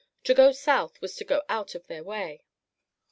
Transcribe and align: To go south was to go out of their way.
To 0.23 0.33
go 0.33 0.51
south 0.51 0.99
was 0.99 1.15
to 1.17 1.23
go 1.23 1.43
out 1.47 1.75
of 1.75 1.85
their 1.85 2.03
way. 2.03 2.43